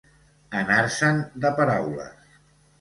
[0.61, 2.37] Anar-se'n de paraules.